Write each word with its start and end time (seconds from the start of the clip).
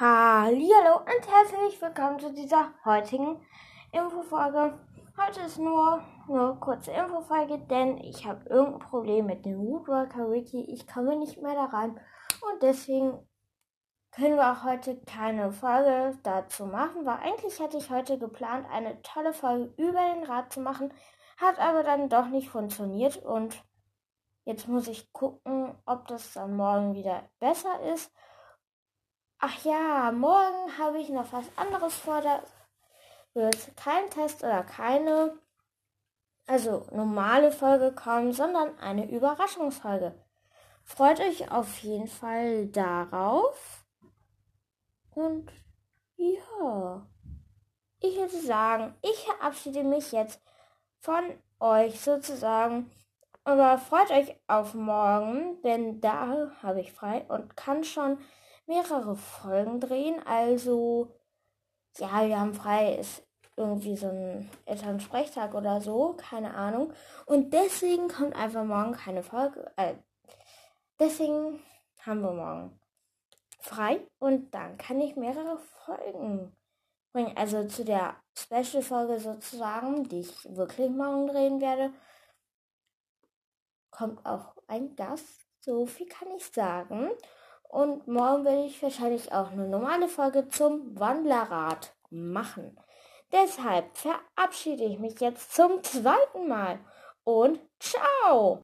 Hallo 0.00 0.98
und 0.98 1.28
herzlich 1.28 1.82
willkommen 1.82 2.20
zu 2.20 2.32
dieser 2.32 2.72
heutigen 2.84 3.44
Infofolge. 3.90 4.78
Heute 5.16 5.40
ist 5.40 5.58
nur 5.58 6.00
eine 6.28 6.56
kurze 6.60 6.92
Infofolge, 6.92 7.58
denn 7.58 7.98
ich 7.98 8.24
habe 8.24 8.48
irgendein 8.48 8.78
Problem 8.78 9.26
mit 9.26 9.44
dem 9.44 9.58
Woodworker 9.58 10.30
Wiki. 10.30 10.66
Ich 10.72 10.86
komme 10.86 11.16
nicht 11.16 11.42
mehr 11.42 11.54
da 11.54 11.64
rein 11.64 11.98
und 12.40 12.62
deswegen 12.62 13.28
können 14.12 14.36
wir 14.36 14.52
auch 14.52 14.62
heute 14.62 15.00
keine 15.00 15.50
Folge 15.50 16.16
dazu 16.22 16.66
machen, 16.66 17.04
weil 17.04 17.18
eigentlich 17.18 17.58
hatte 17.58 17.78
ich 17.78 17.90
heute 17.90 18.20
geplant, 18.20 18.68
eine 18.70 19.02
tolle 19.02 19.32
Folge 19.32 19.74
über 19.78 20.14
den 20.14 20.22
Rad 20.22 20.52
zu 20.52 20.60
machen, 20.60 20.94
hat 21.38 21.58
aber 21.58 21.82
dann 21.82 22.08
doch 22.08 22.28
nicht 22.28 22.50
funktioniert 22.50 23.16
und 23.16 23.64
jetzt 24.44 24.68
muss 24.68 24.86
ich 24.86 25.12
gucken, 25.12 25.74
ob 25.86 26.06
das 26.06 26.34
dann 26.34 26.56
morgen 26.56 26.94
wieder 26.94 27.28
besser 27.40 27.80
ist 27.92 28.12
Ach 29.40 29.64
ja, 29.64 30.10
morgen 30.10 30.78
habe 30.78 30.98
ich 30.98 31.10
noch 31.10 31.32
was 31.32 31.46
anderes 31.54 31.94
vor. 31.94 32.20
Da 32.20 32.42
wird 33.34 33.76
kein 33.76 34.10
Test 34.10 34.42
oder 34.42 34.64
keine, 34.64 35.38
also 36.46 36.88
normale 36.90 37.52
Folge 37.52 37.92
kommen, 37.92 38.32
sondern 38.32 38.76
eine 38.80 39.08
Überraschungsfolge. 39.08 40.12
Freut 40.82 41.20
euch 41.20 41.52
auf 41.52 41.78
jeden 41.84 42.08
Fall 42.08 42.66
darauf. 42.66 43.84
Und 45.14 45.52
ja, 46.16 47.06
ich 48.00 48.16
würde 48.16 48.40
sagen, 48.40 48.94
ich 49.02 49.24
verabschiede 49.24 49.84
mich 49.84 50.10
jetzt 50.10 50.42
von 50.98 51.22
euch 51.60 52.00
sozusagen. 52.00 52.90
Aber 53.44 53.78
freut 53.78 54.10
euch 54.10 54.34
auf 54.48 54.74
morgen, 54.74 55.62
denn 55.62 56.00
da 56.00 56.50
habe 56.60 56.80
ich 56.80 56.92
frei 56.92 57.24
und 57.28 57.56
kann 57.56 57.84
schon 57.84 58.18
mehrere 58.68 59.16
Folgen 59.16 59.80
drehen. 59.80 60.24
Also, 60.26 61.12
ja, 61.98 62.26
wir 62.26 62.38
haben 62.38 62.54
frei, 62.54 62.96
ist 62.96 63.22
irgendwie 63.56 63.96
so 63.96 64.08
ein 64.08 64.48
Elternsprechtag 64.66 65.54
oder 65.54 65.80
so, 65.80 66.14
keine 66.16 66.54
Ahnung. 66.54 66.92
Und 67.26 67.52
deswegen 67.52 68.08
kommt 68.08 68.36
einfach 68.36 68.64
morgen 68.64 68.92
keine 68.92 69.22
Folge. 69.22 69.72
Äh, 69.76 69.94
deswegen 71.00 71.60
haben 72.00 72.20
wir 72.20 72.32
morgen 72.32 72.80
frei 73.60 74.06
und 74.18 74.54
dann 74.54 74.78
kann 74.78 75.00
ich 75.00 75.16
mehrere 75.16 75.58
Folgen 75.58 76.56
bringen. 77.12 77.36
Also 77.36 77.66
zu 77.66 77.84
der 77.84 78.16
Special-Folge 78.36 79.18
sozusagen, 79.18 80.08
die 80.08 80.20
ich 80.20 80.56
wirklich 80.56 80.90
morgen 80.90 81.26
drehen 81.26 81.60
werde, 81.60 81.92
kommt 83.90 84.24
auch 84.24 84.54
ein 84.68 84.94
Gast. 84.94 85.46
So 85.60 85.84
viel 85.86 86.06
kann 86.06 86.28
ich 86.36 86.46
sagen. 86.46 87.10
Und 87.68 88.08
morgen 88.08 88.44
werde 88.44 88.64
ich 88.64 88.82
wahrscheinlich 88.82 89.32
auch 89.32 89.52
eine 89.52 89.68
normale 89.68 90.08
Folge 90.08 90.48
zum 90.48 90.98
Wandlerrad 90.98 91.94
machen. 92.10 92.78
Deshalb 93.30 93.96
verabschiede 93.96 94.84
ich 94.84 94.98
mich 94.98 95.20
jetzt 95.20 95.54
zum 95.54 95.82
zweiten 95.82 96.48
Mal 96.48 96.78
und 97.24 97.60
ciao! 97.78 98.62